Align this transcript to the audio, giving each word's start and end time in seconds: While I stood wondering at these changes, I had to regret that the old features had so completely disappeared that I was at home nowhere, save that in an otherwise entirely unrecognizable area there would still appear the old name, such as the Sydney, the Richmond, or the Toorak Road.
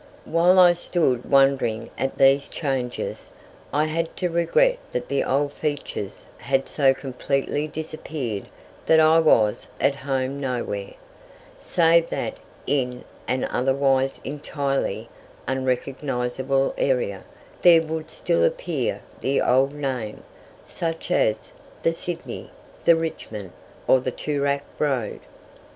While 0.25 0.57
I 0.57 0.73
stood 0.73 1.29
wondering 1.29 1.91
at 1.95 2.17
these 2.17 2.47
changes, 2.49 3.31
I 3.71 3.85
had 3.85 4.17
to 4.17 4.29
regret 4.29 4.79
that 4.93 5.09
the 5.09 5.23
old 5.23 5.53
features 5.53 6.25
had 6.39 6.67
so 6.67 6.91
completely 6.91 7.67
disappeared 7.67 8.47
that 8.87 8.99
I 8.99 9.19
was 9.19 9.67
at 9.79 9.93
home 9.93 10.39
nowhere, 10.39 10.95
save 11.59 12.09
that 12.09 12.33
in 12.65 13.03
an 13.27 13.43
otherwise 13.43 14.19
entirely 14.23 15.07
unrecognizable 15.47 16.73
area 16.79 17.23
there 17.61 17.83
would 17.83 18.09
still 18.09 18.43
appear 18.43 19.03
the 19.19 19.39
old 19.39 19.71
name, 19.71 20.23
such 20.65 21.11
as 21.11 21.53
the 21.83 21.93
Sydney, 21.93 22.49
the 22.85 22.95
Richmond, 22.95 23.51
or 23.87 23.99
the 23.99 24.09
Toorak 24.09 24.63
Road. 24.79 25.19